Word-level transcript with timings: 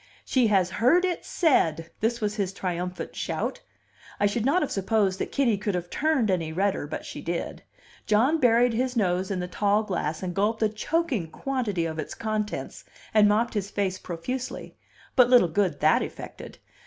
"She 0.25 0.47
has 0.47 0.71
heard 0.71 1.05
it 1.05 1.23
said!" 1.25 1.91
This 1.99 2.19
was 2.19 2.33
his 2.33 2.53
triumphant 2.53 3.15
shout. 3.15 3.61
I 4.19 4.25
should 4.25 4.47
not 4.47 4.63
have 4.63 4.71
supposed 4.71 5.19
that 5.19 5.31
Kitty 5.31 5.59
could 5.59 5.75
have 5.75 5.91
turned 5.91 6.31
any 6.31 6.51
redder, 6.51 6.87
but 6.87 7.05
she 7.05 7.21
did. 7.21 7.61
John 8.07 8.39
buried 8.39 8.73
his 8.73 8.95
nose 8.95 9.29
in 9.29 9.39
his 9.41 9.51
tall 9.51 9.83
glass, 9.83 10.23
and 10.23 10.33
gulped 10.33 10.63
a 10.63 10.69
choking 10.69 11.29
quantity 11.29 11.85
of 11.85 11.99
its 11.99 12.15
contents, 12.15 12.83
and 13.13 13.29
mopped 13.29 13.53
his 13.53 13.69
face 13.69 13.99
profusely; 13.99 14.75
but 15.15 15.29
little 15.29 15.47
good 15.47 15.81
that 15.81 16.01
effected. 16.01 16.57